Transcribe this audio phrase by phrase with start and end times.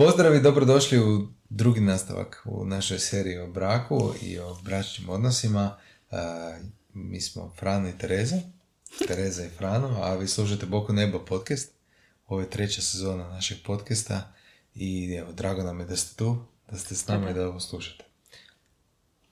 [0.00, 5.76] Pozdrav i dobrodošli u drugi nastavak u našoj seriji o braku i o bračnim odnosima.
[6.10, 6.16] E,
[6.94, 8.36] mi smo Frano i Tereza,
[9.08, 11.72] Tereza i Frano, a vi slušate Boku nebo podcast.
[12.26, 14.32] Ovo je treća sezona našeg podcasta
[14.74, 16.36] i evo, drago nam je da ste tu,
[16.70, 18.04] da ste s nama i da ovo slušate.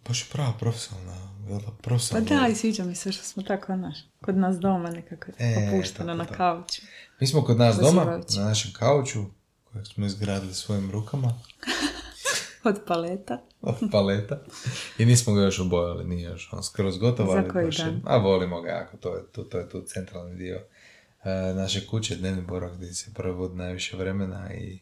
[0.09, 1.17] Baš je prava profesionalna,
[1.49, 2.41] da, Pa profesionalna.
[2.41, 6.07] da, i sviđa mi se što smo tako, naš, kod nas doma nekako E, opušteno
[6.07, 6.37] tako, na tako.
[6.37, 6.83] kauču.
[7.21, 8.05] Mi smo kod nas doma,
[8.37, 9.25] na našem kauču,
[9.73, 11.35] kojeg smo izgradili svojim rukama,
[12.65, 13.43] Od paleta.
[13.61, 14.41] od paleta.
[14.99, 18.01] I nismo ga još obojali, nije još on skroz gotov, Za koji baš je- dan?
[18.05, 20.61] a volimo ga jako, to je tu, to je tu centralni dio
[21.25, 24.79] e, naše kuće, dnevni borak gdje se provodi najviše vremena i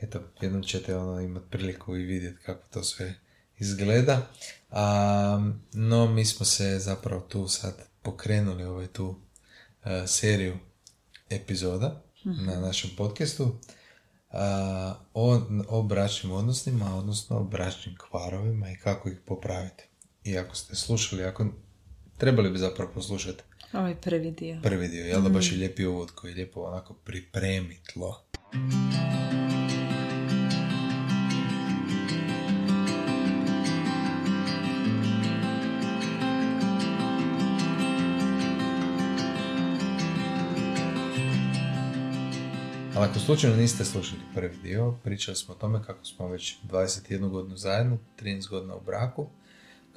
[0.00, 3.14] eto, jednom ćete ono imati priliku i vidjeti kako to sve
[3.58, 4.26] izgleda.
[4.70, 9.16] A, no, mi smo se zapravo tu sad pokrenuli ovaj tu
[9.84, 10.58] e, seriju
[11.30, 13.54] epizoda na našem podcastu
[15.14, 19.84] o, o bračnim odnosima, odnosno o bračnim kvarovima i kako ih popraviti.
[20.24, 21.46] I ako ste slušali, ako
[22.16, 24.60] trebali bi zapravo poslušati Ovaj prvi dio.
[24.62, 28.24] prvi dio, jel da baš je lijepi uvod koji lijepo onako pripremi tlo.
[43.04, 47.56] Ako slučajno niste slušali prvi dio, pričali smo o tome kako smo već 21 godinu
[47.56, 49.28] zajedno, 13 godina u braku,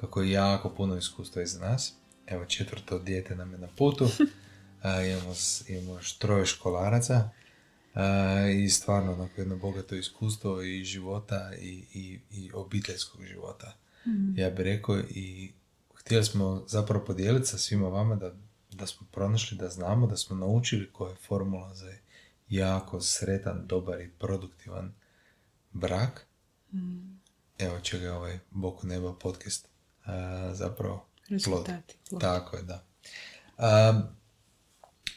[0.00, 1.94] kako je jako puno iskustva iza nas.
[2.26, 4.08] Evo četvrto dijete nam je na putu,
[4.82, 5.34] a, imamo,
[5.68, 7.30] imamo još troje školaraca
[7.94, 13.76] a, i stvarno onako jedno bogato iskustvo i života i, i, i obiteljskog života.
[14.34, 15.52] Ja bih rekao i
[15.94, 18.32] htjeli smo zapravo podijeliti sa svima vama da,
[18.70, 21.92] da smo pronašli, da znamo, da smo naučili koja je formula za
[22.48, 24.94] jako sretan, dobar i produktivan
[25.72, 26.26] brak.
[27.58, 29.68] Evo čega je ovaj Boku neba podcast
[30.04, 31.06] a, zapravo
[31.44, 31.66] plod.
[32.20, 32.84] Tako je, da.
[33.58, 34.00] A,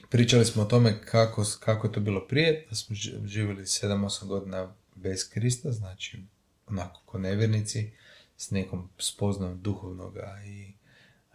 [0.09, 4.25] pričali smo o tome kako, kako je to bilo prije, da smo ži- živjeli 7-8
[4.25, 6.23] godina bez Krista, znači
[6.67, 7.91] onako ko nevjernici,
[8.37, 10.73] s nekom spoznavom duhovnoga i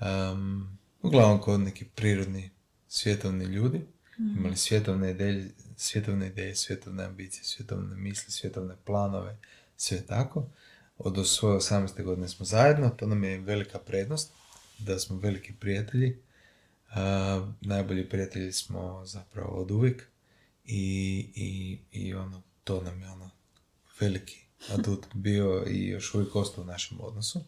[0.01, 2.51] um, uglavnom kod neki prirodni
[2.89, 3.87] svjetovni ljudi,
[4.19, 9.37] imali svjetovne ideje, svjetovne ideje, svjetovne ambicije, svjetovne misli, svjetovne planove,
[9.77, 10.47] sve tako.
[10.99, 12.03] Od svoje 18.
[12.03, 14.32] godine smo zajedno, to nam je velika prednost,
[14.78, 16.19] da smo veliki prijatelji.
[16.91, 20.03] A, najbolji prijatelji smo zapravo od uvijek
[20.65, 20.78] i,
[21.34, 23.31] i, i ono, to nam je ono
[24.00, 24.41] veliki
[24.71, 27.41] adut bio i još uvijek ostao u našem odnosu.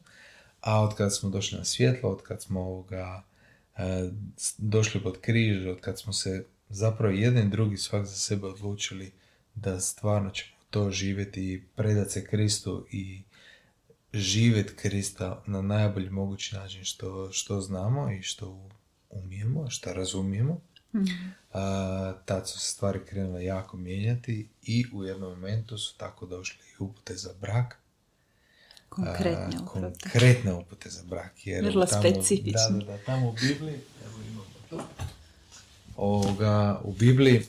[0.61, 3.23] A od kad smo došli na svjetlo, od kad smo ovoga,
[4.37, 8.47] s- došli pod križ, od kad smo se zapravo jedan i drugi svak za sebe
[8.47, 9.13] odlučili
[9.55, 13.23] da stvarno ćemo to živjeti i predati se Kristu i
[14.13, 18.69] živjeti Krista na najbolji mogući način što, što znamo i što
[19.11, 20.61] umijemo, što razumijemo.
[21.53, 26.61] A, tad su se stvari krenule jako mijenjati i u jednom momentu su tako došli
[26.73, 27.79] i upute za brak.
[28.89, 29.67] Konkretne A.
[29.67, 31.47] Konkretne upute za brak.
[31.47, 32.71] Jer Vrlo tamo, specifične.
[32.71, 34.89] Da, da, da, tamo u Bibliji, evo imamo to.
[35.99, 37.43] Ovoga, u Bibliji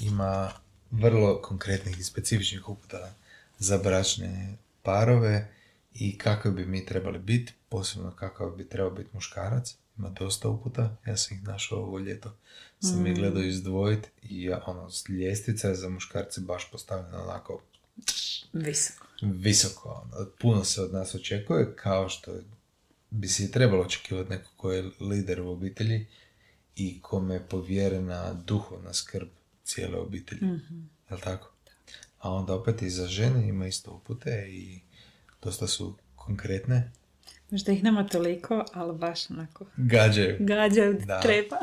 [0.00, 0.52] ima
[0.90, 3.14] vrlo konkretnih i specifičnih uputa
[3.58, 5.48] za bračne parove
[5.94, 9.74] i kako bi mi trebali biti, posebno kakav bi trebao biti muškarac.
[9.98, 12.32] Ima dosta uputa, ja sam ih našao ovo ljeto.
[12.80, 13.06] Sam Mm.
[13.06, 17.60] ih gledao izdvojiti i ja, ono, ljestvica je za muškarce baš postavljena onako
[18.52, 19.06] Visoko.
[19.22, 19.88] visoko.
[19.88, 22.32] ono, Puno se od nas očekuje, kao što
[23.10, 26.06] bi se i trebalo očekivati neko ko je lider u obitelji
[26.76, 29.28] i kome je povjerena duhovna skrb
[29.64, 30.46] cijele obitelji.
[30.46, 30.80] Mhm.
[31.10, 31.52] Jel tako?
[32.18, 34.80] A onda opet i za žene ima isto upute i
[35.42, 36.90] dosta su konkretne.
[37.50, 40.36] Možda ih nema toliko, ali baš onako Gađaju.
[40.40, 41.56] gađaju da treba.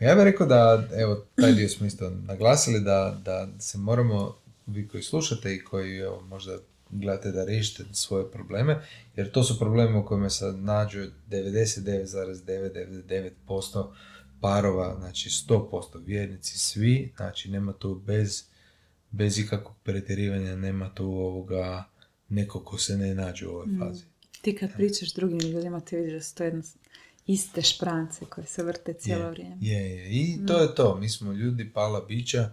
[0.00, 4.36] Ja bih rekao da, evo, taj dio smo isto naglasili, da, da se moramo,
[4.66, 6.58] vi koji slušate i koji evo, možda
[6.90, 8.80] gledate da riješite svoje probleme,
[9.16, 13.92] jer to su problemi u kojima se nađu 99,999%
[14.42, 18.44] parova, znači 100% vjernici, svi, znači nema tu bez,
[19.10, 21.84] bez ikakvog pretjerivanja, nema tu ovoga
[22.28, 24.04] nekog ko se ne nađe u ovoj fazi.
[24.42, 26.62] Ti kad pričaš drugim ljudima, ti vidiš da su to jedno
[27.26, 29.56] iste šprance koje se vrte cijelo je, vrijeme.
[29.60, 30.08] Je, je.
[30.10, 30.96] I to je to.
[30.96, 32.50] Mi smo ljudi, pala bića,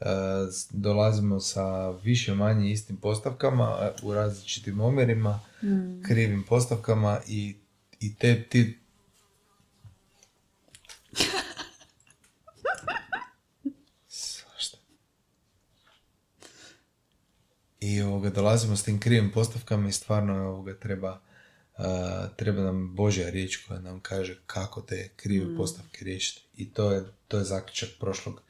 [0.00, 0.04] e,
[0.52, 5.40] s- dolazimo sa više manje istim postavkama e, u različitim omjerima,
[6.02, 7.54] krivim postavkama i,
[8.00, 8.78] i te, ti,
[14.08, 14.78] Svašta.
[17.80, 21.20] I ovoga, dolazimo s tim krivim postavkama i stvarno ovoga, treba,
[21.78, 21.84] uh,
[22.36, 26.42] treba nam Božja riječ koja nam kaže kako te krive postavke riješiti.
[26.56, 28.42] I to je, to je zaključak prošlog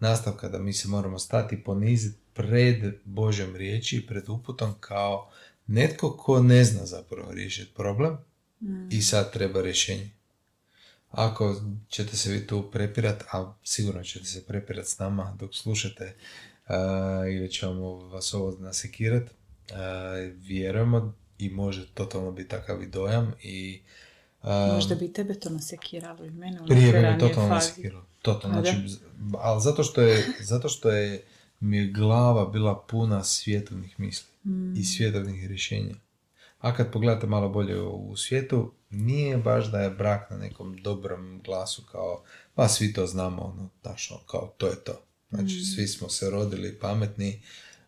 [0.00, 5.30] nastavka da mi se moramo stati poniziti pred Božjom riječi i pred uputom kao
[5.66, 8.18] netko ko ne zna zapravo riješiti problem
[8.90, 10.10] i sad treba rješenje.
[11.16, 11.56] Ako
[11.88, 16.14] ćete se vi tu prepirat, a sigurno ćete se prepirat s nama dok slušate
[16.68, 16.74] uh,
[17.34, 19.76] ili ćemo vas ovo nasekirat, uh,
[20.36, 23.80] vjerujemo i može totalno biti takav i dojam i
[24.42, 27.68] uh, Možda bi tebe to nasekiralo i mene u prije ranijoj totalno fazi.
[27.68, 28.04] nasekiralo.
[28.22, 28.78] Totalno, znači,
[29.38, 31.24] ali zato što je, zato što je
[31.60, 34.76] mi je glava bila puna svjetovnih misli Mm.
[34.76, 35.94] i svjetovnih rješenja.
[36.64, 41.40] A kad pogledate malo bolje u, svijetu, nije baš da je brak na nekom dobrom
[41.44, 42.22] glasu kao,
[42.54, 45.00] pa svi to znamo, ono, znaš, ono, kao to je to.
[45.30, 47.42] Znači, svi smo se rodili pametni,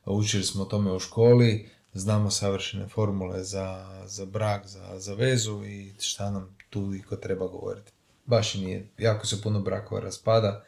[0.04, 5.94] učili smo tome u školi, znamo savršene formule za, za brak, za, za vezu i
[5.98, 7.92] šta nam tu i ko treba govoriti.
[8.26, 8.88] Baš i nije.
[8.98, 10.64] Jako se puno brakova raspada.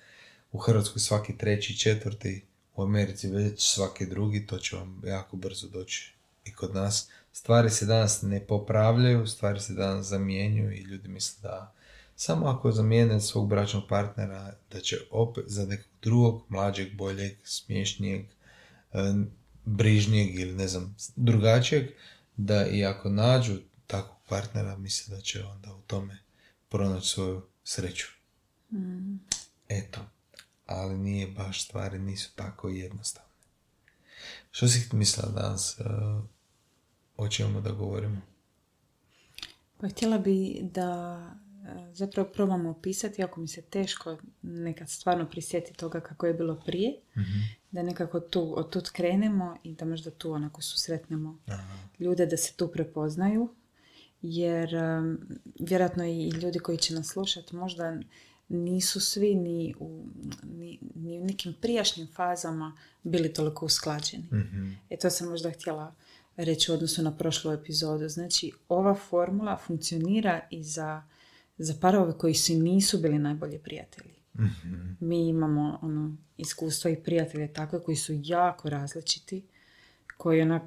[0.53, 2.45] U Hrvatskoj svaki treći, četvrti,
[2.77, 6.15] u Americi već svaki drugi, to će vam jako brzo doći
[6.45, 7.09] i kod nas.
[7.39, 11.75] Stvari se danas ne popravljaju, stvari se danas zamjenjuju i ljudi misle da
[12.17, 18.27] samo ako zamijene svog bračnog partnera, da će opet za nekog drugog, mlađeg, boljeg, smješnijeg,
[18.93, 19.15] e,
[19.65, 21.91] brižnijeg ili ne znam, drugačijeg,
[22.37, 23.57] da i ako nađu
[23.87, 26.19] takvog partnera, misle da će onda u tome
[26.69, 28.07] pronaći svoju sreću.
[29.69, 30.01] Eto,
[30.67, 33.33] ali nije baš stvari nisu tako jednostavne.
[34.51, 36.25] Što si mislila danas uh,
[37.19, 38.21] o čemu da govorimo?
[39.81, 41.21] Pa htjela bi da
[41.65, 46.63] e, zapravo probamo opisati, ako mi se teško nekad stvarno prisjeti toga kako je bilo
[46.67, 46.95] prije,
[47.71, 51.39] da nekako tu, od tud krenemo i da možda tu onako susretnemo
[51.99, 53.49] ljude da se tu prepoznaju,
[54.23, 55.19] jer em,
[55.61, 57.99] vjerojatno i ljudi koji će nas slušati možda
[58.49, 60.07] nisu svi ni u,
[60.43, 64.25] ni, ni u nekim prijašnjim fazama bili toliko usklađeni.
[64.91, 65.95] E to sam možda htjela
[66.39, 68.09] reći u odnosu na prošlu epizodu.
[68.09, 71.03] Znači, ova formula funkcionira i za,
[71.59, 74.15] za parove koji si nisu bili najbolji prijatelji.
[75.01, 79.45] Mi imamo ono, iskustva i prijatelje takve koji su jako različiti,
[80.17, 80.63] koji onak,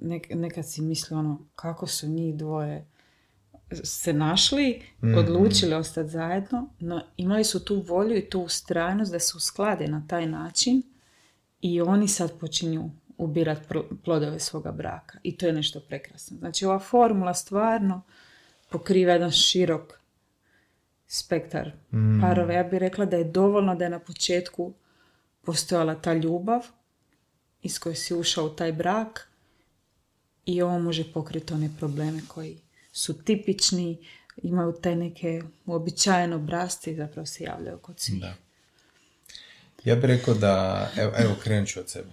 [0.00, 2.86] nek, nekad si misli ono, kako su njih dvoje
[3.84, 4.82] se našli,
[5.16, 10.04] odlučili ostati zajedno, no imali su tu volju i tu ustrajnost da se usklade na
[10.08, 10.82] taj način
[11.60, 13.60] i oni sad počinju ubirati
[14.04, 15.18] plodove svoga braka.
[15.22, 16.36] I to je nešto prekrasno.
[16.38, 18.02] Znači ova formula stvarno
[18.70, 20.00] pokriva jedan širok
[21.06, 21.72] spektar
[22.22, 22.52] parova.
[22.52, 24.74] Ja bih rekla da je dovoljno da je na početku
[25.44, 26.66] postojala ta ljubav
[27.62, 29.30] iz koje si ušao u taj brak
[30.46, 32.60] i ovo može pokriti one probleme koji
[32.92, 38.20] su tipični, imaju te neke uobičajene obrasce i zapravo se javljaju kod svih.
[38.20, 38.34] Da.
[39.84, 42.08] Ja bih rekao da, evo, evo krenut ću od sebe.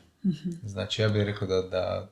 [0.63, 2.09] Znači, ja bih rekao da, da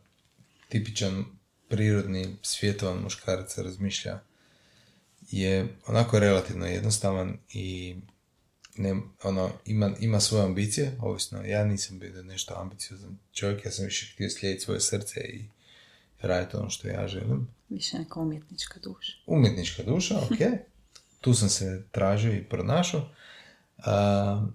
[0.70, 1.26] tipičan
[1.70, 4.20] prirodni svjetovan muškarac razmišlja
[5.32, 7.96] je onako relativno jednostavan i
[8.78, 13.86] ne, ono, ima, ima svoje ambicije, ovisno, ja nisam bio nešto ambiciozan čovjek, ja sam
[13.86, 15.46] više htio slijediti svoje srce i
[16.22, 17.48] raditi ono što ja želim.
[17.70, 19.14] Više neka umjetnička duša.
[19.26, 20.38] Umjetnička duša, ok.
[21.22, 23.10] tu sam se tražio i pronašao.
[23.78, 24.46] A,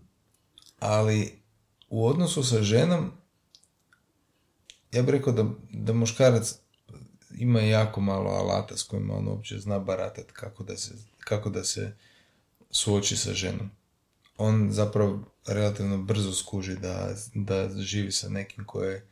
[0.79, 1.33] ali
[1.89, 3.13] u odnosu sa ženom,
[4.93, 6.55] ja bih rekao da, da muškarac
[7.39, 11.65] ima jako malo alata s kojima on uopće zna baratati kako da se, kako da
[11.65, 11.93] se
[12.71, 13.71] suoči sa ženom.
[14.37, 19.07] On zapravo relativno brzo skuži da, da živi sa nekim koje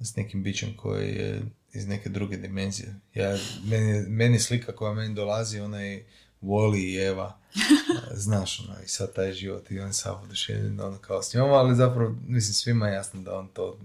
[0.00, 2.94] s nekim bićem koji je iz neke druge dimenzije.
[3.14, 6.06] Ja, meni, meni slika koja meni dolazi, ona je
[6.40, 7.38] voli i Eva,
[8.14, 11.76] znaš, ono, i sad taj život i on sav oduševljen, ono kao s njom, ali
[11.76, 13.78] zapravo, mislim, svima je jasno da on to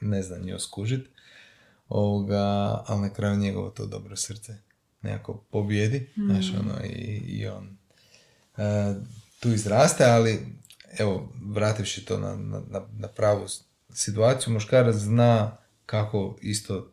[0.00, 1.08] ne zna nju skužit,
[1.88, 2.44] ovoga,
[2.86, 4.56] ali na kraju njegovo to dobro srce
[5.02, 7.76] nekako pobjedi, znaš, ono, i, i on
[8.56, 8.94] e,
[9.40, 10.46] tu izraste, ali,
[10.98, 13.46] evo, vrativši to na, na, na, pravu
[13.90, 16.92] situaciju, muškarac zna kako isto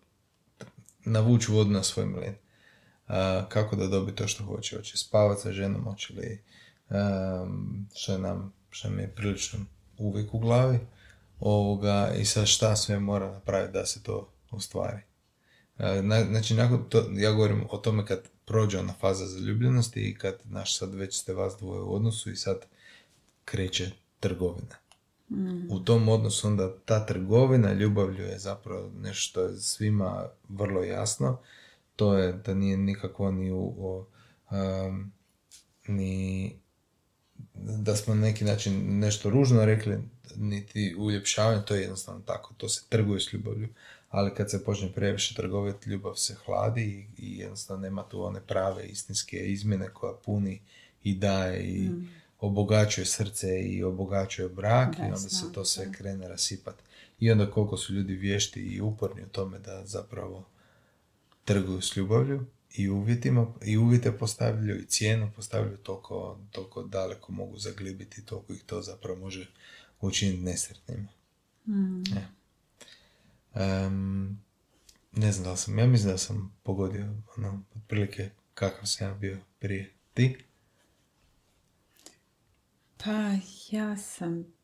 [1.06, 2.34] navući vodu na svoj mlin.
[3.08, 4.78] A, kako da dobi to što hoće.
[4.78, 6.44] Hoće spavati sa ženom, hoće li
[6.90, 9.60] um, što, je nam, što nam je prilično
[9.98, 10.80] uvijek u glavi.
[11.40, 15.00] Ovoga, I sad šta sve mora napraviti da se to ostvari.
[15.78, 20.16] A, na, znači, nakon to, ja govorim o tome kad prođe ona faza zaljubljenosti i
[20.16, 22.66] kad, naš sad već ste vas dvoje u odnosu i sad
[23.46, 24.76] kreće trgovina.
[25.70, 31.40] u tom odnosu onda ta trgovina ljubavlju je zapravo nešto što je svima vrlo jasno.
[31.96, 34.06] To je da nije nikakvo ni u,
[34.52, 35.12] um,
[35.88, 36.56] ni
[37.54, 39.98] da smo na neki način nešto ružno rekli,
[40.36, 43.68] niti uljepšavanje, to je jednostavno tako, to se trguje s ljubavlju.
[44.10, 48.86] Ali kad se počne previše trgovati, ljubav se hladi i, jednostavno nema tu one prave
[48.86, 50.62] istinske izmjene koja puni
[51.04, 52.10] i daje i mm.
[52.40, 56.84] obogaćuje srce i obogaćuje brak i onda se to sve krene rasipati.
[57.20, 60.46] I onda koliko su ljudi vješti i uporni u tome da zapravo
[61.46, 62.46] trguju s ljubavlju
[62.78, 68.64] i uvjetima, i uvjete postavljaju i cijenu postavljaju toliko, toliko daleko mogu zaglibiti, toliko ih
[68.66, 69.48] to zapravo može
[70.02, 71.08] učiniti nesretnima.
[71.68, 72.04] Mm.
[72.16, 72.28] Ja.
[73.86, 74.40] Um,
[75.12, 79.14] ne znam da li sam, ja mislim da sam pogodio ono, otprilike kakav sam ja
[79.14, 79.94] bio prije.
[80.14, 80.46] Ti?
[82.98, 83.32] Pa
[83.72, 84.56] ja sam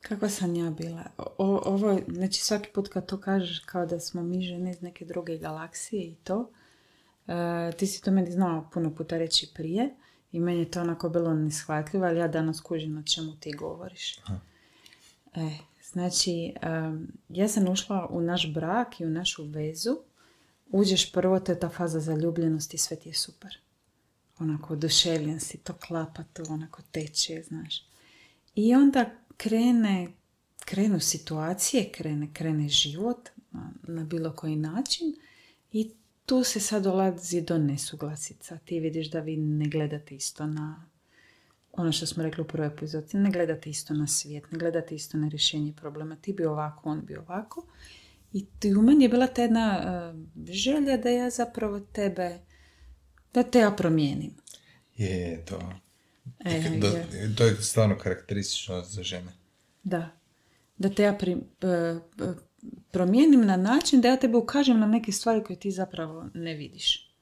[0.00, 1.04] kako sam ja bila?
[1.18, 5.04] O, ovo, znači svaki put kad to kažeš kao da smo mi žene iz neke
[5.04, 6.50] druge galaksije i to,
[7.26, 9.94] e, ti si to meni znao puno puta reći prije
[10.36, 14.18] i meni je to onako bilo neshvatljivo, ali ja danas kužim o čemu ti govoriš.
[15.34, 15.50] E,
[15.92, 16.54] znači,
[17.28, 19.96] ja sam ušla u naš brak i u našu vezu,
[20.70, 23.58] uđeš prvo, to je ta faza zaljubljenosti, sve ti je super.
[24.38, 27.84] Onako oduševljen si, to klapa, to onako teče, znaš.
[28.54, 30.08] I onda krene,
[30.64, 35.14] krenu situacije, krene, krene život na, na bilo koji način
[35.72, 35.90] i
[36.26, 38.58] tu se sad dolazi do nesuglasica.
[38.64, 40.86] Ti vidiš da vi ne gledate isto na
[41.72, 45.18] ono što smo rekli u prvoj epizodi, ne gledate isto na svijet, ne gledate isto
[45.18, 46.16] na rješenje problema.
[46.16, 47.66] Ti bi ovako, on bi ovako.
[48.32, 48.46] I
[48.78, 49.80] u meni je bila ta jedna
[50.14, 52.38] uh, želja da ja zapravo tebe,
[53.34, 54.34] da te ja promijenim.
[54.96, 55.72] Je, to.
[56.44, 56.62] E,
[57.36, 59.32] to je stvarno karakteristično za žene.
[59.82, 60.10] Da.
[60.78, 61.36] Da te ja pri,
[62.90, 67.12] promijenim na način da ja tebe ukažem na neke stvari koje ti zapravo ne vidiš.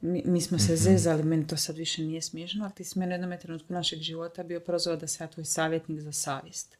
[0.00, 2.98] Mi, mi smo se mm zezali, meni to sad više nije smiješno, ali ti si
[2.98, 6.76] meni u jednom trenutku našeg života bio prozvao da sam ja tvoj savjetnik za savjest.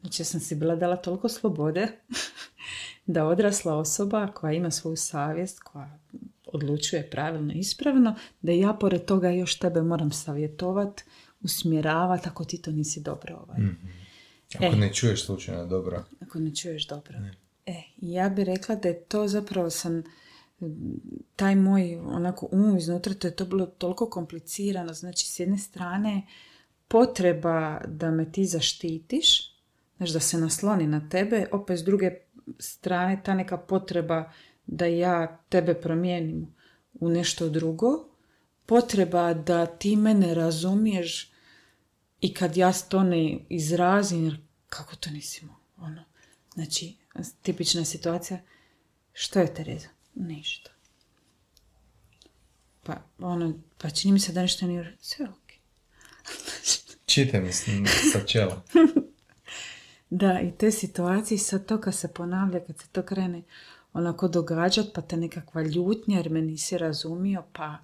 [0.00, 1.88] Znači ja sam si bila dala toliko slobode
[3.06, 5.98] da odrasla osoba koja ima svoju savjest, koja
[6.46, 11.04] odlučuje pravilno i ispravno, da ja pored toga još tebe moram savjetovati,
[11.40, 13.36] usmjeravati ako ti to nisi dobro.
[13.36, 13.60] Ovaj.
[13.60, 14.05] mm
[14.56, 16.04] Ako e, ne čuješ slučajno dobro.
[16.20, 17.18] Ako ne čuješ dobro.
[17.66, 20.02] E, ja bih rekla da je to zapravo sam
[21.36, 24.94] taj moj onako um iznutra, to je to bilo toliko komplicirano.
[24.94, 26.22] Znači, s jedne strane
[26.88, 29.56] potreba da me ti zaštitiš,
[29.96, 32.10] znači da se nasloni na tebe, opet s druge
[32.58, 34.32] strane ta neka potreba
[34.66, 36.54] da ja tebe promijenim
[37.00, 38.08] u nešto drugo,
[38.66, 41.32] potreba da ti mene razumiješ
[42.20, 45.46] i kad ja to ne izrazim, jer kako to nisi
[45.76, 46.04] ono,
[46.54, 46.96] znači,
[47.42, 48.40] tipična situacija,
[49.12, 49.88] što je Tereza?
[50.14, 50.70] Ništa.
[52.82, 55.52] Pa, ono, pa čini mi se da nešto nije, sve ok.
[57.06, 57.52] Čite mi
[58.12, 58.62] sa čela.
[60.10, 63.42] da, i te situacije, sad to kad se ponavlja, kad se to krene,
[63.92, 67.78] onako događat, pa te nekakva ljutnja jer me nisi razumio, pa,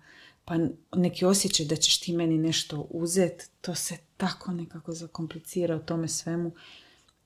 [0.52, 0.58] pa
[0.98, 6.08] neki osjećaj da ćeš ti meni nešto uzet, to se tako nekako zakomplicira u tome
[6.08, 6.52] svemu.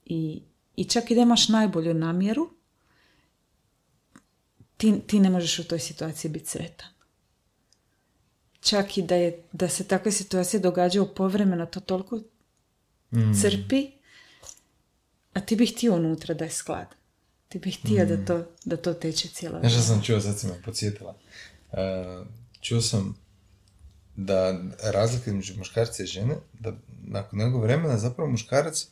[0.04, 0.42] I,
[0.76, 2.50] i čak i da imaš najbolju namjeru,
[4.76, 6.88] ti, ti ne možeš u toj situaciji biti sretan.
[8.60, 12.16] Čak i da, je, da se takve situacije događaju povremeno, to toliko
[13.10, 13.40] mm.
[13.40, 13.90] crpi,
[15.32, 16.88] a ti bih htio unutra da je sklad.
[17.48, 18.26] Ti bih htio da, mm.
[18.26, 21.18] to, da to teče cijelo Znaš sam čuo, sad si me podsjetila.
[21.72, 22.26] Uh,
[22.66, 23.14] čuo sam
[24.16, 28.88] da razlika između muškarca i žene, da nakon nekog vremena zapravo muškarac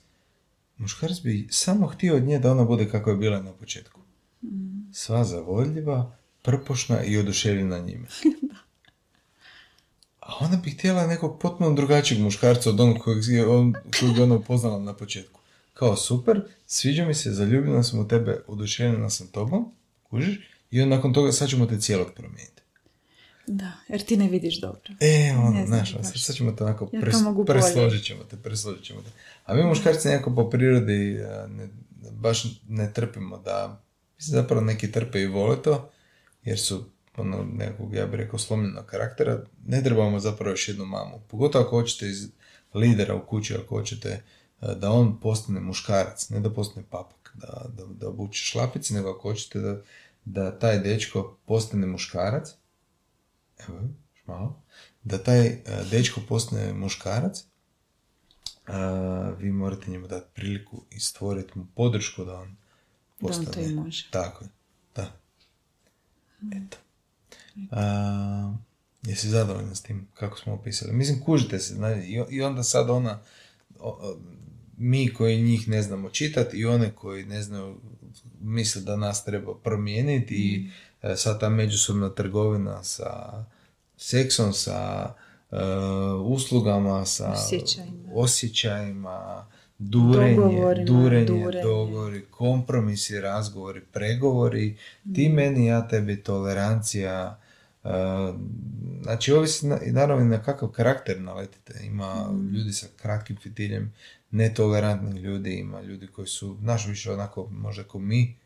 [0.77, 4.01] muškarac bi samo htio od nje da ona bude kako je bila na početku.
[4.43, 4.93] Mm.
[4.93, 8.07] Sva zavodljiva, prpošna i oduševljena njime.
[10.21, 14.23] A ona bi htjela nekog potpuno drugačijeg muškarca od onog kojeg je, on, kojeg je
[14.23, 15.41] ona upoznala na početku
[15.75, 20.41] kao super, sviđa mi se, zaljubljena sam u tebe, oduševljena sam tobom, kužiš,
[20.71, 22.54] i nakon toga sad ćemo te cijelog promijeniti.
[23.47, 24.81] Da, jer ti ne vidiš dobro.
[25.01, 29.11] E, ono, znaš, ono, sad ćemo te onako pres, presložit ćemo te, presložit ćemo te.
[29.45, 31.69] A mi muškarci nekako po prirodi ne,
[32.11, 33.83] baš ne trpimo da,
[34.17, 35.91] mislim zapravo neki trpe i vole to,
[36.45, 36.85] jer su
[37.17, 41.21] ono, nekog, ja bih rekao, slomljenog karaktera, ne trebamo zapravo još jednu mamu.
[41.29, 42.29] Pogotovo ako hoćete iz
[42.75, 44.23] lidera u kući, ako hoćete
[44.65, 49.11] E, da on postane muškarac, ne da postane papak, da, da, da obuče šlapice, nego
[49.11, 49.81] ako hoćete da,
[50.25, 52.55] da taj dečko postane muškarac,
[53.69, 53.81] evo,
[54.27, 54.63] malo,
[55.05, 57.45] da taj e, dečko postane muškarac,
[59.39, 62.57] vi morate njemu dati priliku i stvoriti mu podršku da on
[63.21, 63.45] postane.
[63.45, 64.09] Da on to i može.
[64.11, 64.51] Tako je,
[64.97, 65.13] da.
[66.53, 66.77] Eto.
[67.71, 68.55] A,
[69.03, 70.93] jesi zadovoljna s tim kako smo opisali?
[70.93, 71.75] Mislim, kužite se.
[72.31, 73.23] i onda sad ona,
[74.77, 77.81] mi koji njih ne znamo čitati i one koji ne znaju,
[78.41, 80.67] misle da nas treba promijeniti i mm.
[80.67, 80.73] e,
[81.17, 83.45] sad ta međusobna trgovina sa
[83.97, 85.13] seksom, sa
[85.51, 85.57] e,
[86.25, 89.47] uslugama, sa osjećajima, osjećajima
[89.79, 94.77] durenje, durenje, dogovori, kompromisi, razgovori, pregovori,
[95.15, 95.33] ti mm.
[95.33, 97.41] meni, ja tebi, tolerancija,
[97.85, 97.91] uh,
[99.03, 101.81] znači ovisi i naravno na kakav karakter naletite.
[101.85, 102.55] Ima mm.
[102.55, 103.93] ljudi sa kratkim fitiljem,
[104.31, 108.37] netolerantnih ljudi, ima ljudi koji su, naš više onako, možda kao mi,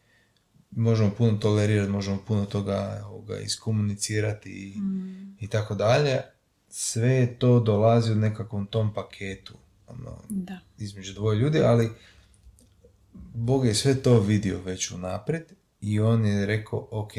[0.70, 5.37] možemo puno tolerirati, možemo puno toga ovoga, iskomunicirati i, mm.
[5.40, 6.20] i tako dalje.
[6.68, 9.54] Sve to dolazi u nekakvom tom paketu
[9.87, 10.58] ono, da.
[10.78, 11.90] između dvoje ljudi, ali
[13.34, 17.12] Bog je sve to vidio već unaprijed i on je rekao, ok,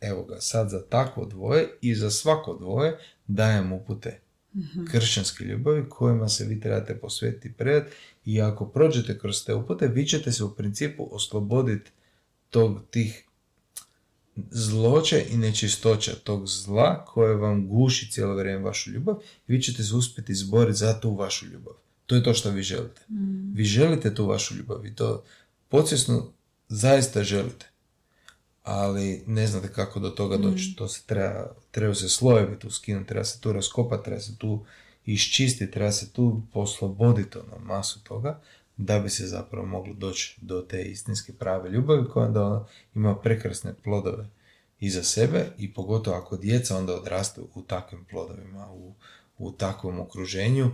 [0.00, 5.88] evo ga, sad za takvo dvoje i za svako dvoje dajem upute mm kršćanske ljubavi
[5.88, 7.84] kojima se vi trebate posvetiti pred
[8.24, 11.90] i ako prođete kroz te upute, vi ćete se u principu osloboditi
[12.56, 13.24] tog, tih
[14.50, 19.16] zloće i nečistoća tog zla koje vam guši cijelo vrijeme vašu ljubav
[19.48, 21.74] i vi ćete se uspjeti izboriti za tu vašu ljubav.
[22.06, 23.00] To je to što vi želite.
[23.08, 23.54] Mm.
[23.54, 25.24] Vi želite tu vašu ljubav i to
[25.68, 26.32] podsvjesno
[26.68, 27.66] zaista želite.
[28.62, 30.70] Ali ne znate kako do toga doći.
[30.70, 30.74] Mm.
[30.74, 34.64] To se treba, treba se slojevi tu skinuti, treba se tu raskopati, treba se tu
[35.04, 38.40] iščistiti, treba se tu posloboditi ono masu toga
[38.76, 43.74] da bi se zapravo moglo doći do te istinske prave ljubavi koja onda ima prekrasne
[43.84, 44.28] plodove
[44.80, 48.94] iza sebe i pogotovo ako djeca onda odrastu u takvim plodovima, u,
[49.38, 50.70] u takvom okruženju,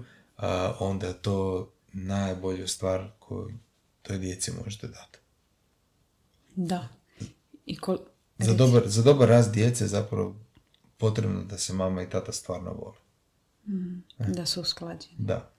[0.78, 3.50] onda je to najbolja stvar koju
[4.02, 5.18] toj djeci možete dati.
[6.54, 6.88] Da.
[7.66, 7.99] I ko...
[8.38, 10.37] za, dobar, za dobar rast djece je zapravo
[10.96, 12.96] potrebno da se mama i tata stvarno vole.
[13.66, 15.14] Mm, da su usklađeni.
[15.18, 15.51] Da.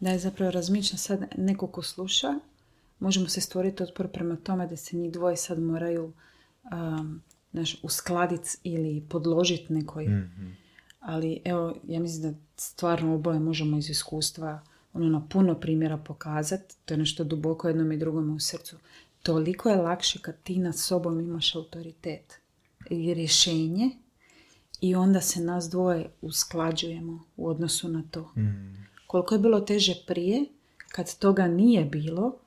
[0.00, 2.34] Da je zapravo razmišljam sad neko ko sluša,
[2.98, 6.12] možemo se stvoriti otpor prema tome da se njih dvoje sad moraju
[6.72, 10.56] um, naš, uskladiti ili podložiti nekoj mm
[11.06, 14.60] ali evo, ja mislim da stvarno oboje možemo iz iskustva
[14.92, 16.74] ono na puno primjera pokazati.
[16.84, 18.76] To je nešto duboko jednom i drugome u srcu.
[19.22, 22.38] Toliko je lakše kad ti nad sobom imaš autoritet
[22.90, 23.90] i rješenje
[24.80, 28.32] i onda se nas dvoje usklađujemo u odnosu na to.
[28.36, 28.85] Mm.
[29.06, 30.44] Koliko je bilo teže prije,
[30.88, 32.38] kad toga nije bilo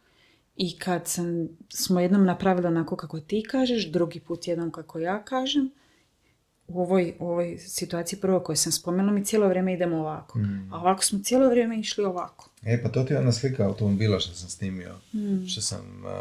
[0.55, 5.23] i kad sam, smo jednom napravili onako kako ti kažeš, drugi put jednom kako ja
[5.23, 5.71] kažem,
[6.69, 10.39] u ovoj, ovoj situaciji prvo koju sam spomenula, mi cijelo vrijeme idemo ovako.
[10.39, 10.73] Mm.
[10.73, 12.49] A ovako smo cijelo vrijeme išli ovako.
[12.63, 14.95] E, pa to ti je ona slika automobila što sam snimio.
[15.13, 15.47] Mm.
[15.47, 16.11] Što sam uh,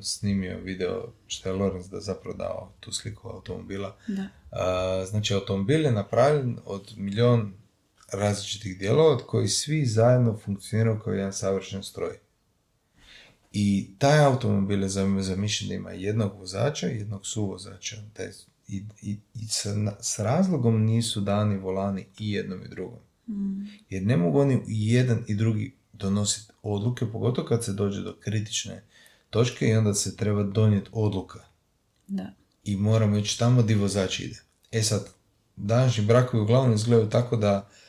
[0.00, 3.96] snimio video, što je Lorenz da zapravo dao tu sliku automobila.
[4.06, 4.22] Da.
[4.22, 7.52] Uh, znači, automobil je napravljen od milion
[8.12, 12.18] različitih dijelova, od koji svi zajedno funkcioniraju kao jedan savršen stroj.
[13.52, 17.96] I taj automobil je zamišljen da ima jednog vozača i jednog suvozača.
[18.12, 18.30] Taj
[18.68, 22.98] i, i, i sa, s razlogom nisu dani volani i jednom i drugom.
[23.28, 23.66] Mm.
[23.90, 28.16] Jer ne mogu oni i jedan i drugi donositi odluke, pogotovo kad se dođe do
[28.20, 28.82] kritične
[29.30, 31.44] točke i onda se treba donijeti odluka.
[32.06, 32.32] Da.
[32.64, 34.40] I moramo ići tamo gdje vozač ide.
[34.72, 35.08] E sad,
[35.56, 37.85] današnji brakovi uglavnom izgledaju tako da, uh,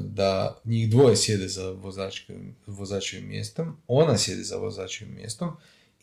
[0.00, 1.70] da njih dvoje sjede za
[2.66, 5.50] vozačevim mjestom, ona sjede za vozačevim mjestom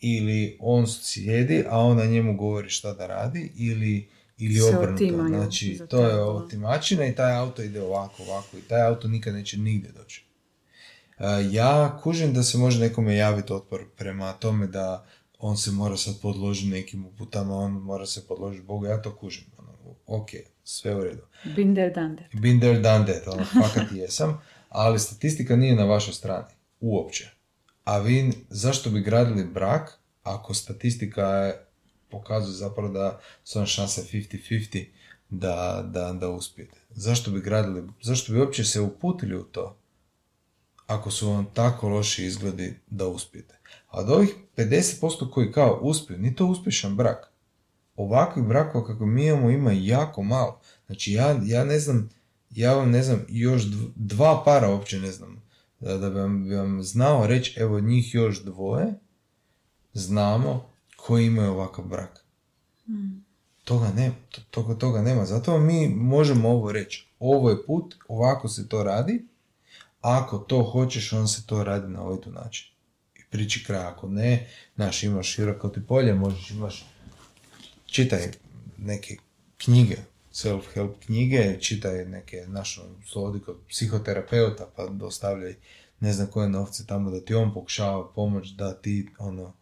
[0.00, 5.28] ili on sjedi, a ona njemu govori šta da radi, ili, ili obrnuto.
[5.28, 9.58] Znači, to je otimačina i taj auto ide ovako, ovako i taj auto nikad neće
[9.58, 10.24] nigdje doći.
[11.18, 15.06] E, ja kužim da se može nekome javiti otpor prema tome da
[15.38, 19.44] on se mora sad podložiti nekim uputama, on mora se podložiti Bogu, ja to kužim.
[19.58, 20.30] Ono, ok,
[20.68, 21.22] sve u redu.
[21.56, 22.28] Binder dande.
[22.32, 27.30] Binder dande, ono, fakat jesam, ali statistika nije na vašoj strani, uopće.
[27.84, 31.66] A vi, zašto bi gradili brak ako statistika je,
[32.10, 34.86] pokazuje zapravo da su vam šanse 50-50
[35.30, 36.78] da, da, da uspijete?
[36.90, 39.76] Zašto bi gradili, zašto bi uopće se uputili u to
[40.86, 43.58] ako su vam tako loši izgledi da uspijete?
[43.88, 47.32] A od ovih 50% koji kao uspiju, ni to uspješan brak.
[47.96, 50.60] Ovakvih brakova kako mi imamo ima jako malo.
[50.86, 52.08] Znači ja, ja ne znam,
[52.50, 53.62] ja vam ne znam, još
[53.94, 55.42] dva para uopće ne znam
[55.80, 58.94] da, da bi vam, bi vam znao reći, evo njih još dvoje,
[59.92, 62.24] znamo koji imaju ovakav brak.
[62.86, 63.24] Hmm.
[63.64, 64.14] Toga, nema,
[64.50, 65.24] toga, toga nema.
[65.24, 67.06] Zato mi možemo ovo reći.
[67.18, 69.26] Ovo je put, ovako se to radi,
[70.06, 72.66] Ako to hoćeš, on se to radi na ovaj tu način.
[73.14, 73.84] I priči kraj.
[73.84, 76.84] Ako ne, znaš, imaš široko ti polje, možeš, imaš,
[77.96, 78.30] čitaj
[78.78, 79.16] neke
[79.56, 79.96] knjige,
[80.32, 85.54] self-help knjige, čitaj neke, naš, slodi kod psihoterapeuta, pa dostavljaj
[86.00, 89.52] ne znam koje novce tamo da ti on pokušava pomoć da ti, ono,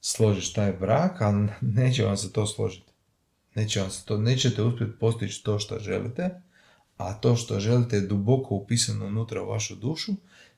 [0.00, 2.92] složiš taj brak, ali neće vam se to složiti.
[3.54, 6.30] Neće vam se to, nećete uspjeti postići to što želite,
[6.96, 10.12] a to što želite je duboko upisano unutra u vašu dušu,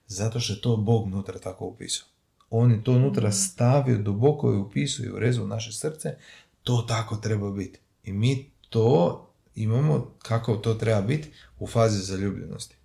[0.06, 2.06] zato što je to Bog unutra tako upisao.
[2.50, 6.16] On je to unutra stavio duboko i upisao i urezu u naše srce,
[6.66, 7.78] to tako treba biti.
[8.04, 9.22] I mi to
[9.54, 12.76] imamo kako to treba biti u fazi zaljubljenosti.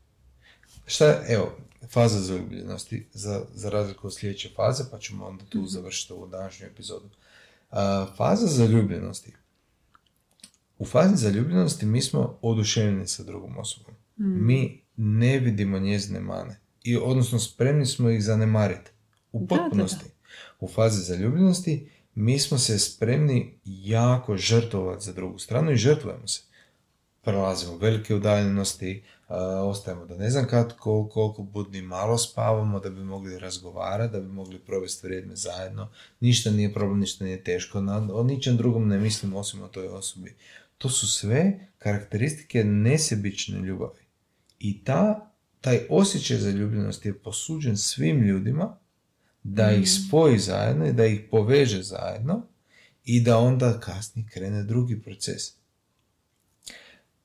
[0.85, 1.57] Šta, evo,
[1.89, 6.67] faza zaljubljenosti za, za razliku od sljedeće faze, pa ćemo onda tu završiti ovu današnju
[6.67, 7.09] epizodu.
[8.17, 9.33] faza zaljubljenosti.
[10.77, 13.93] U fazi zaljubljenosti mi smo oduševljeni sa drugom osobom.
[14.17, 16.59] Mi ne vidimo njezine mane.
[16.83, 18.91] I, odnosno, spremni smo ih zanemariti.
[19.31, 20.05] U potpunosti.
[20.59, 26.41] U fazi zaljubljenosti mi smo se spremni jako žrtvovati za drugu stranu i žrtvujemo se
[27.21, 29.03] prelazimo velike udaljenosti,
[29.63, 34.27] ostajemo da ne znam kad, koliko, budni malo spavamo da bi mogli razgovarati, da bi
[34.27, 35.89] mogli provesti vrijeme zajedno.
[36.19, 39.87] Ništa nije problem, ništa nije teško, na, o ničem drugom ne mislim osim o toj
[39.87, 40.35] osobi.
[40.77, 43.99] To su sve karakteristike nesebične ljubavi.
[44.59, 48.77] I ta, taj osjećaj zaljubljenosti je posuđen svim ljudima
[49.43, 49.85] da ih mm.
[49.85, 52.47] spoji zajedno i da ih poveže zajedno
[53.05, 55.41] i da onda kasnije krene drugi proces.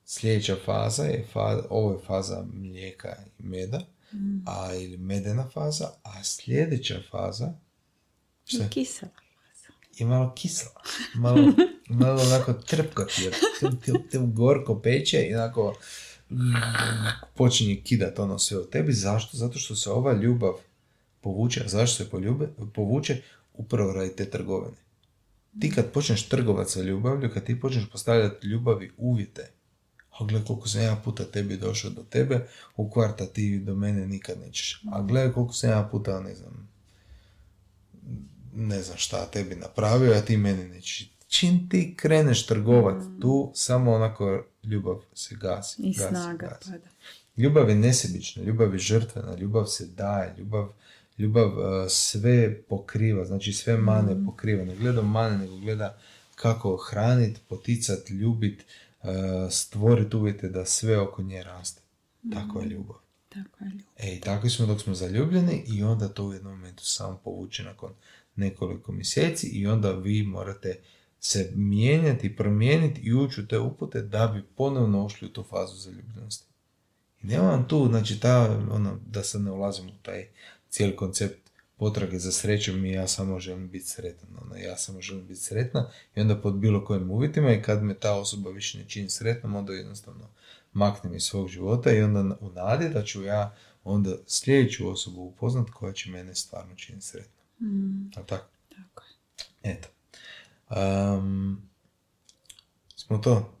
[0.05, 3.79] Sljedeća faza je, faza, ovo je faza mlijeka i meda,
[4.13, 4.43] mm.
[4.45, 7.53] a ili medena faza, a sljedeća faza...
[8.45, 8.63] Šta?
[8.63, 9.73] Je kisela faza.
[9.97, 10.81] Je malo kisela.
[11.15, 11.53] Malo,
[11.89, 13.31] malo onako trpko ti je.
[14.11, 15.75] Te, gorko peče i onako
[17.35, 18.93] počinje kidat ono sve u tebi.
[18.93, 19.37] Zašto?
[19.37, 20.53] Zato što se ova ljubav
[21.27, 21.63] povuče.
[21.65, 23.21] A zašto se poljube, povuče?
[23.53, 24.77] Upravo radi te trgovine.
[25.59, 29.51] Ti kad počneš trgovati sa ljubavlju, kad ti počneš postavljati ljubavi uvjete,
[30.09, 34.07] a gle koliko sam ja puta tebi došao do tebe, u kvarta ti do mene
[34.07, 34.83] nikad nećeš.
[34.91, 36.69] A gle koliko sam ja puta, ne znam,
[38.53, 41.11] ne znam šta tebi napravio, a ti meni nećeš.
[41.27, 43.19] Čim ti kreneš trgovat mm.
[43.21, 45.81] tu, samo onako ljubav se gasi.
[45.81, 46.71] I gasi, snaga gasi.
[46.71, 46.89] pada.
[47.37, 50.69] Ljubav je nesebična, ljubav je žrtvena, ljubav se daje, ljubav,
[51.17, 54.25] ljubav uh, sve pokriva, znači sve mane mm.
[54.25, 54.65] pokriva.
[54.65, 55.97] Ne gleda mane, nego gleda
[56.35, 58.65] kako hranit, poticat, ljubit,
[59.03, 61.81] E, stvoriti uvjete da sve oko nje raste.
[62.33, 62.97] Tako je ljubav.
[63.29, 63.87] Tako je ljubav.
[63.97, 67.91] E, tako smo dok smo zaljubljeni i onda to u jednom momentu samo povuče nakon
[68.35, 70.79] nekoliko mjeseci i onda vi morate
[71.19, 75.75] se mijenjati, promijeniti i ući u te upute da bi ponovno ušli u tu fazu
[75.75, 76.47] zaljubljenosti.
[77.21, 80.27] I nema vam tu, znači, ta, ono, da sad ne ulazim u taj
[80.77, 84.29] cijeli koncept potrage za srećom i ja samo želim biti sretan.
[84.41, 87.93] Ono, ja samo želim biti sretna i onda pod bilo kojim uvjetima i kad me
[87.93, 90.29] ta osoba više ne čini sretnom, onda jednostavno
[90.73, 95.69] maknem iz svog života i onda u nadi da ću ja onda sljedeću osobu upoznat
[95.69, 97.43] koja će mene stvarno činiti sretno.
[97.61, 98.11] Mm.
[98.15, 98.45] A tako?
[98.69, 99.71] Tako je.
[99.71, 99.87] Eto.
[100.69, 101.61] Um,
[102.95, 103.53] smo to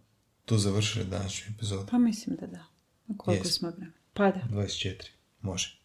[0.45, 1.87] tu završili današnju epizodu?
[1.91, 2.65] Pa mislim da da.
[3.17, 3.93] Koliko smo vremena?
[4.13, 4.41] Pa da.
[4.51, 5.03] 24.
[5.41, 5.79] Može.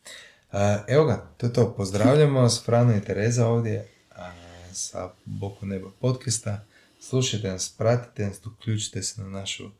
[0.88, 1.74] Evo ga, to je to.
[1.76, 3.88] Pozdravljamo vas, Frano i Tereza ovdje
[4.72, 6.64] sa Boku neba podcasta.
[7.00, 9.70] Slušajte nas, pratite nas, uključite se na našu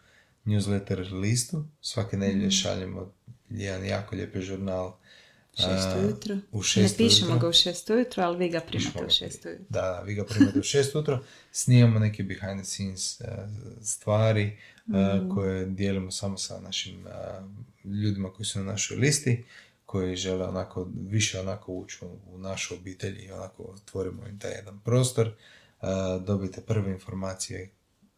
[0.46, 1.64] newsletter listu.
[1.80, 2.50] Svake nedjelje mm.
[2.50, 3.12] šaljemo
[3.50, 4.96] jedan jako lijepi žurnal.
[5.56, 6.36] Šest ujutro.
[6.52, 9.66] U šest ne pišemo ga u šest ujutro, ali vi ga primate u šest ujutro.
[9.68, 11.24] Da, da, vi ga primate u šest ujutro.
[11.52, 13.20] Snimamo neke behind the scenes
[13.82, 15.34] stvari mm.
[15.34, 17.06] koje dijelimo samo sa našim
[17.84, 19.44] ljudima koji su na našoj listi
[19.92, 21.98] koji žele onako više onako ući
[22.32, 25.88] u našu obitelj i onako otvorimo im taj jedan prostor, uh,
[26.26, 27.70] dobijete prve informacije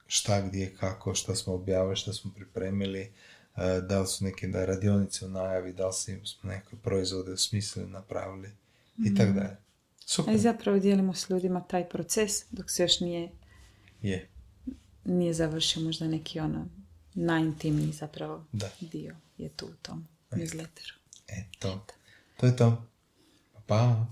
[0.07, 3.13] šta, gdje, kako, što smo objavili, što smo pripremili,
[3.89, 8.51] da li su neke da radionice u najavi, da li smo neke proizvode usmislili, napravili
[9.05, 9.39] i tako mhm.
[9.39, 9.57] dalje.
[10.07, 10.35] Super.
[10.35, 13.31] I zapravo dijelimo s ljudima taj proces dok se još nije
[14.03, 14.29] je.
[15.05, 16.67] nije završio možda neki ono
[17.15, 18.71] najintimniji zapravo da.
[18.81, 21.04] dio je tu u tom newsletteru.
[21.35, 21.83] Eto,
[22.39, 22.69] to je to.
[23.67, 24.07] Pa.